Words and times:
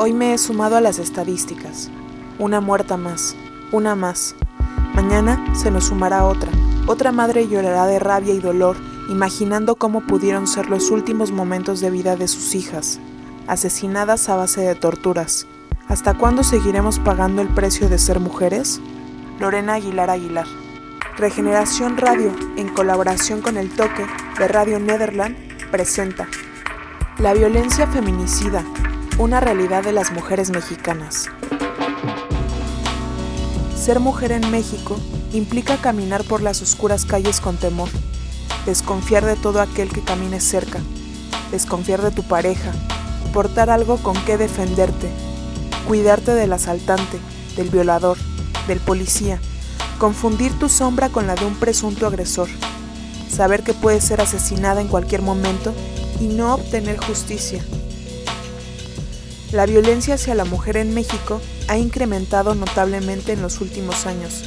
Hoy 0.00 0.12
me 0.12 0.32
he 0.32 0.38
sumado 0.38 0.76
a 0.76 0.80
las 0.80 1.00
estadísticas. 1.00 1.90
Una 2.38 2.60
muerta 2.60 2.96
más, 2.96 3.34
una 3.72 3.96
más. 3.96 4.36
Mañana 4.94 5.44
se 5.56 5.72
nos 5.72 5.86
sumará 5.86 6.24
otra. 6.24 6.52
Otra 6.86 7.10
madre 7.10 7.48
llorará 7.48 7.84
de 7.86 7.98
rabia 7.98 8.32
y 8.32 8.38
dolor, 8.38 8.76
imaginando 9.08 9.74
cómo 9.74 10.06
pudieron 10.06 10.46
ser 10.46 10.70
los 10.70 10.92
últimos 10.92 11.32
momentos 11.32 11.80
de 11.80 11.90
vida 11.90 12.14
de 12.14 12.28
sus 12.28 12.54
hijas, 12.54 13.00
asesinadas 13.48 14.28
a 14.28 14.36
base 14.36 14.60
de 14.60 14.76
torturas. 14.76 15.48
¿Hasta 15.88 16.14
cuándo 16.14 16.44
seguiremos 16.44 17.00
pagando 17.00 17.42
el 17.42 17.48
precio 17.48 17.88
de 17.88 17.98
ser 17.98 18.20
mujeres? 18.20 18.80
Lorena 19.40 19.74
Aguilar 19.74 20.10
Aguilar. 20.10 20.46
Regeneración 21.16 21.96
Radio, 21.96 22.30
en 22.56 22.68
colaboración 22.68 23.42
con 23.42 23.56
El 23.56 23.68
Toque 23.70 24.06
de 24.38 24.46
Radio 24.46 24.78
Nederland, 24.78 25.36
presenta 25.72 26.28
La 27.18 27.34
violencia 27.34 27.88
feminicida, 27.88 28.64
una 29.18 29.40
realidad 29.40 29.82
de 29.82 29.90
las 29.90 30.12
mujeres 30.12 30.50
mexicanas. 30.50 31.26
Ser 33.76 33.98
mujer 33.98 34.30
en 34.30 34.48
México 34.52 34.96
implica 35.32 35.76
caminar 35.76 36.22
por 36.22 36.40
las 36.40 36.62
oscuras 36.62 37.04
calles 37.04 37.40
con 37.40 37.56
temor, 37.56 37.88
desconfiar 38.64 39.24
de 39.24 39.34
todo 39.34 39.60
aquel 39.60 39.88
que 39.88 40.02
camine 40.02 40.38
cerca, 40.40 40.78
desconfiar 41.50 42.00
de 42.00 42.12
tu 42.12 42.22
pareja, 42.22 42.70
portar 43.32 43.70
algo 43.70 43.96
con 43.96 44.14
qué 44.24 44.38
defenderte, 44.38 45.08
cuidarte 45.88 46.34
del 46.34 46.52
asaltante, 46.52 47.18
del 47.56 47.70
violador, 47.70 48.18
del 48.68 48.78
policía, 48.78 49.40
confundir 49.98 50.56
tu 50.60 50.68
sombra 50.68 51.08
con 51.08 51.26
la 51.26 51.34
de 51.34 51.44
un 51.44 51.56
presunto 51.56 52.06
agresor, 52.06 52.48
saber 53.28 53.64
que 53.64 53.74
puedes 53.74 54.04
ser 54.04 54.20
asesinada 54.20 54.80
en 54.80 54.86
cualquier 54.86 55.22
momento 55.22 55.74
y 56.20 56.28
no 56.28 56.54
obtener 56.54 56.98
justicia. 56.98 57.64
La 59.52 59.64
violencia 59.64 60.16
hacia 60.16 60.34
la 60.34 60.44
mujer 60.44 60.76
en 60.76 60.92
México 60.92 61.40
ha 61.68 61.78
incrementado 61.78 62.54
notablemente 62.54 63.32
en 63.32 63.40
los 63.40 63.62
últimos 63.62 64.04
años, 64.04 64.44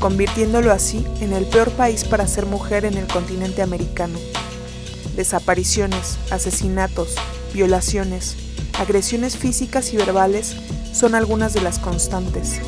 convirtiéndolo 0.00 0.72
así 0.72 1.06
en 1.20 1.32
el 1.32 1.46
peor 1.46 1.70
país 1.70 2.02
para 2.02 2.26
ser 2.26 2.44
mujer 2.44 2.84
en 2.84 2.94
el 2.94 3.06
continente 3.06 3.62
americano. 3.62 4.18
Desapariciones, 5.14 6.18
asesinatos, 6.32 7.14
violaciones, 7.54 8.34
agresiones 8.80 9.36
físicas 9.36 9.92
y 9.92 9.96
verbales 9.96 10.56
son 10.92 11.14
algunas 11.14 11.54
de 11.54 11.60
las 11.60 11.78
constantes. 11.78 12.60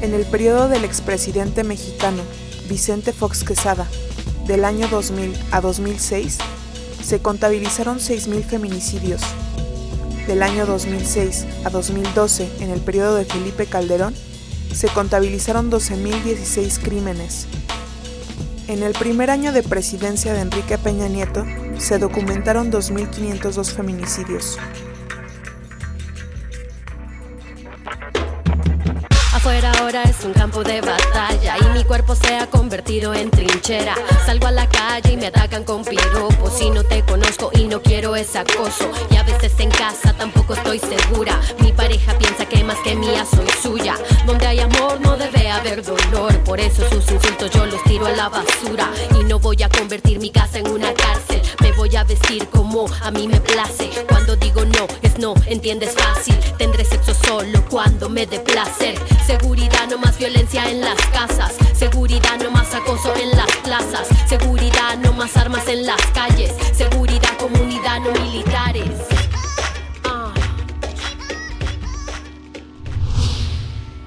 En 0.00 0.14
el 0.14 0.24
periodo 0.26 0.68
del 0.68 0.84
expresidente 0.84 1.64
mexicano 1.64 2.22
Vicente 2.68 3.12
Fox 3.12 3.42
Quesada, 3.42 3.88
del 4.46 4.64
año 4.64 4.86
2000 4.86 5.34
a 5.50 5.60
2006, 5.60 6.38
se 7.02 7.18
contabilizaron 7.18 7.98
6.000 7.98 8.44
feminicidios. 8.44 9.22
Del 10.32 10.42
año 10.42 10.64
2006 10.64 11.44
a 11.66 11.68
2012, 11.68 12.48
en 12.60 12.70
el 12.70 12.80
periodo 12.80 13.16
de 13.16 13.26
Felipe 13.26 13.66
Calderón, 13.66 14.14
se 14.72 14.88
contabilizaron 14.88 15.70
12.016 15.70 16.82
crímenes. 16.82 17.46
En 18.66 18.82
el 18.82 18.94
primer 18.94 19.30
año 19.30 19.52
de 19.52 19.62
presidencia 19.62 20.32
de 20.32 20.40
Enrique 20.40 20.78
Peña 20.78 21.06
Nieto, 21.06 21.44
se 21.76 21.98
documentaron 21.98 22.72
2.502 22.72 23.72
feminicidios. 23.72 24.58
Afuera 29.42 29.72
ahora 29.80 30.04
es 30.04 30.24
un 30.24 30.32
campo 30.32 30.62
de 30.62 30.80
batalla 30.80 31.56
y 31.58 31.76
mi 31.76 31.82
cuerpo 31.82 32.14
se 32.14 32.36
ha 32.36 32.46
convertido 32.46 33.12
en 33.12 33.28
trinchera. 33.28 33.96
Salgo 34.24 34.46
a 34.46 34.52
la 34.52 34.68
calle 34.68 35.14
y 35.14 35.16
me 35.16 35.26
atacan 35.26 35.64
con 35.64 35.84
piropos 35.84 36.60
y 36.60 36.70
no 36.70 36.84
te 36.84 37.02
conozco 37.04 37.50
y 37.52 37.64
no 37.64 37.82
quiero 37.82 38.14
ese 38.14 38.38
acoso. 38.38 38.88
Y 39.10 39.16
a 39.16 39.24
veces 39.24 39.52
en 39.58 39.70
casa 39.70 40.12
tampoco 40.12 40.54
estoy 40.54 40.78
segura. 40.78 41.40
Mi 41.58 41.72
pareja 41.72 42.16
piensa 42.18 42.46
que 42.46 42.62
más 42.62 42.78
que 42.84 42.94
mía 42.94 43.26
soy 43.26 43.48
suya. 43.60 43.96
Donde 44.26 44.46
hay 44.46 44.60
amor 44.60 45.00
no 45.00 45.16
debe 45.16 45.50
haber 45.50 45.82
dolor. 45.82 46.38
Por 46.44 46.60
eso 46.60 46.88
sus 46.88 47.10
insultos 47.10 47.50
yo 47.50 47.66
los 47.66 47.82
tiro 47.82 48.06
a 48.06 48.12
la 48.12 48.28
basura. 48.28 48.92
Y 49.18 49.24
no 49.24 49.40
voy 49.40 49.60
a 49.64 49.68
convertir 49.68 50.20
mi 50.20 50.30
casa 50.30 50.60
en 50.60 50.70
una 50.70 50.94
cárcel. 50.94 51.42
Me 51.60 51.72
voy 51.72 51.96
a 51.96 52.04
vestir 52.04 52.46
como 52.46 52.86
a 53.02 53.10
mí 53.10 53.26
me 53.26 53.40
place. 53.40 53.90
Cuando 54.08 54.36
digo 54.36 54.64
no, 54.64 54.86
es 55.02 55.18
no, 55.18 55.34
entiendes 55.46 55.96
fácil. 55.96 56.38
Tendré 56.58 56.84
sexo 56.84 57.12
solo 57.12 57.64
cuando 57.68 58.08
me 58.08 58.24
dé 58.24 58.38
placer. 58.38 58.94
Seguridad, 59.38 59.88
no 59.88 59.96
más 59.96 60.18
violencia 60.18 60.70
en 60.70 60.82
las 60.82 61.00
casas. 61.06 61.54
Seguridad, 61.72 62.38
no 62.42 62.50
más 62.50 62.74
acoso 62.74 63.14
en 63.16 63.30
las 63.30 63.50
plazas. 63.64 64.06
Seguridad, 64.28 64.98
no 65.02 65.14
más 65.14 65.34
armas 65.38 65.66
en 65.68 65.86
las 65.86 66.04
calles. 66.08 66.52
Seguridad, 66.74 67.38
comunidad, 67.38 68.00
no 68.00 68.12
militares. 68.12 68.90
Ah. 70.04 70.34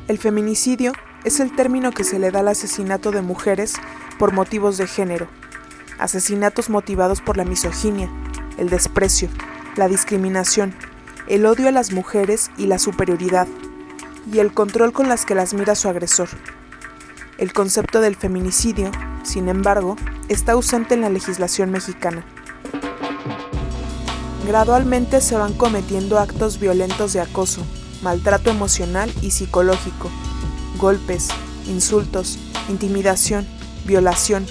El 0.08 0.19
feminicidio 0.19 0.94
es 1.24 1.40
el 1.40 1.56
término 1.56 1.92
que 1.92 2.03
se 2.03 2.19
le 2.19 2.30
da 2.30 2.42
al 2.42 2.50
asesinato 2.50 3.09
de 3.09 3.24
mujeres 3.24 3.74
por 4.19 4.31
motivos 4.31 4.78
de 4.78 4.86
género. 4.86 5.28
Asesinatos 5.97 6.69
motivados 6.69 7.22
por 7.22 7.36
la 7.36 7.46
misoginia, 7.46 8.12
el 8.59 8.69
desprecio, 8.69 9.30
la 9.75 9.88
discriminación, 9.88 10.75
el 11.28 11.47
odio 11.47 11.68
a 11.68 11.72
las 11.72 11.94
mujeres 11.94 12.52
y 12.57 12.68
la 12.68 12.78
superioridad, 12.78 13.47
y 14.31 14.40
el 14.40 14.53
control 14.53 14.91
con 14.91 15.09
las 15.09 15.25
que 15.25 15.36
las 15.36 15.53
mira 15.53 15.75
su 15.75 15.88
agresor. 15.88 16.30
El 17.38 17.53
concepto 17.53 18.02
del 18.02 18.16
feminicidio, 18.16 18.91
sin 19.24 19.50
embargo, 19.50 19.96
está 20.30 20.53
ausente 20.53 20.94
en 20.94 21.02
la 21.02 21.09
legislación 21.09 21.72
mexicana. 21.72 22.25
Gradualmente 24.47 25.22
se 25.22 25.36
van 25.36 25.53
cometiendo 25.53 26.19
actos 26.19 26.59
violentos 26.59 27.13
de 27.13 27.22
acoso, 27.22 27.62
maltrato 28.03 28.52
emocional 28.52 29.12
y 29.22 29.31
psicológico, 29.31 30.09
golpes, 30.78 31.30
insultos, 31.68 32.38
intimidación, 32.69 33.47
violación, 33.86 34.46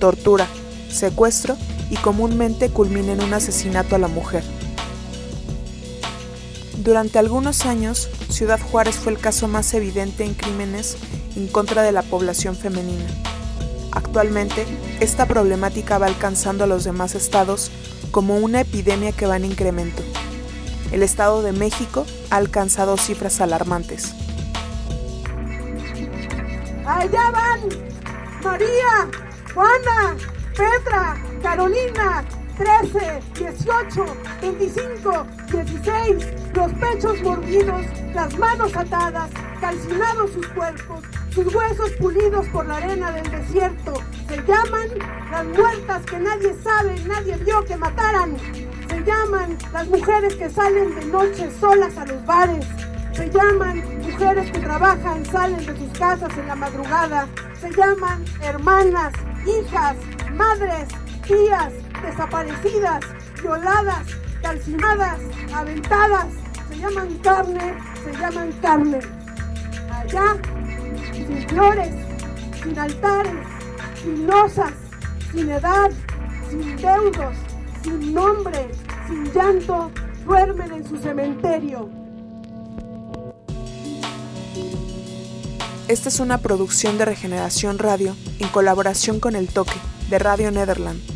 tortura, 0.00 0.46
secuestro 0.90 1.56
y 1.90 1.96
comúnmente 1.96 2.70
culmina 2.70 3.12
en 3.12 3.22
un 3.22 3.34
asesinato 3.34 3.96
a 3.96 3.98
la 3.98 4.08
mujer. 4.08 4.42
Durante 6.86 7.18
algunos 7.18 7.66
años, 7.66 8.08
Ciudad 8.28 8.60
Juárez 8.60 8.94
fue 8.94 9.10
el 9.10 9.18
caso 9.18 9.48
más 9.48 9.74
evidente 9.74 10.24
en 10.24 10.34
crímenes 10.34 10.96
en 11.34 11.48
contra 11.48 11.82
de 11.82 11.90
la 11.90 12.02
población 12.02 12.54
femenina. 12.54 13.06
Actualmente, 13.90 14.64
esta 15.00 15.26
problemática 15.26 15.98
va 15.98 16.06
alcanzando 16.06 16.62
a 16.62 16.68
los 16.68 16.84
demás 16.84 17.16
estados 17.16 17.72
como 18.12 18.36
una 18.36 18.60
epidemia 18.60 19.10
que 19.10 19.26
va 19.26 19.36
en 19.36 19.46
incremento. 19.46 20.00
El 20.92 21.02
Estado 21.02 21.42
de 21.42 21.50
México 21.50 22.06
ha 22.30 22.36
alcanzado 22.36 22.96
cifras 22.98 23.40
alarmantes. 23.40 24.14
Allá 26.86 27.30
van 27.32 27.62
María, 28.44 29.10
Juana, 29.52 30.16
Petra, 30.56 31.20
Carolina, 31.42 32.24
13, 32.56 33.20
18, 33.34 34.04
25, 34.40 35.26
16, 35.52 36.26
los 36.54 36.72
pechos 36.72 37.22
mordidos, 37.22 37.82
las 38.14 38.38
manos 38.38 38.74
atadas, 38.74 39.30
calcinados 39.60 40.30
sus 40.32 40.46
cuerpos, 40.48 41.04
sus 41.34 41.54
huesos 41.54 41.90
pulidos 42.00 42.46
por 42.48 42.66
la 42.66 42.76
arena 42.78 43.12
del 43.12 43.30
desierto. 43.30 43.92
Se 44.26 44.36
llaman 44.36 44.88
las 45.30 45.44
muertas 45.46 46.02
que 46.06 46.18
nadie 46.18 46.54
sabe, 46.64 46.98
nadie 47.06 47.36
vio 47.44 47.62
que 47.66 47.76
mataran. 47.76 48.38
Se 48.88 49.04
llaman 49.04 49.58
las 49.74 49.86
mujeres 49.88 50.34
que 50.36 50.48
salen 50.48 50.94
de 50.94 51.04
noche 51.06 51.50
solas 51.60 51.96
a 51.98 52.06
los 52.06 52.24
bares. 52.24 52.66
Se 53.12 53.28
llaman 53.28 53.84
mujeres 54.00 54.50
que 54.50 54.60
trabajan, 54.60 55.26
salen 55.26 55.58
de 55.66 55.76
sus 55.76 55.98
casas 55.98 56.36
en 56.38 56.46
la 56.46 56.54
madrugada. 56.54 57.28
Se 57.60 57.70
llaman 57.70 58.24
hermanas, 58.40 59.12
hijas, 59.46 59.96
madres, 60.34 60.88
tías, 61.26 61.72
desaparecidas, 62.06 63.04
violadas, 63.42 64.06
calcinadas, 64.42 65.20
aventadas. 65.52 66.26
Se 66.68 66.78
llaman 66.78 67.18
carne, 67.18 67.74
se 68.04 68.12
llaman 68.12 68.52
carne. 68.62 68.98
Allá, 69.90 70.36
sin 71.12 71.48
flores, 71.48 71.94
sin 72.62 72.78
altares, 72.78 73.46
sin 74.02 74.26
losas, 74.26 74.72
sin 75.32 75.50
edad, 75.50 75.90
sin 76.50 76.76
deudos, 76.76 77.36
sin 77.82 78.14
nombre, 78.14 78.70
sin 79.06 79.24
llanto, 79.32 79.90
duermen 80.24 80.72
en 80.72 80.88
su 80.88 80.96
cementerio. 80.98 81.88
Esta 85.88 86.08
es 86.08 86.18
una 86.18 86.38
producción 86.38 86.98
de 86.98 87.04
Regeneración 87.04 87.78
Radio 87.78 88.16
en 88.40 88.48
colaboración 88.48 89.20
con 89.20 89.36
El 89.36 89.46
Toque 89.46 89.78
de 90.10 90.18
Radio 90.18 90.50
Nederland. 90.50 91.15